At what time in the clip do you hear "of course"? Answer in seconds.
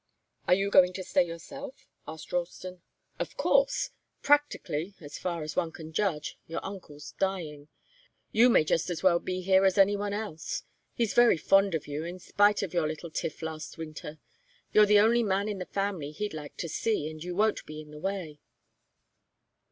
3.19-3.91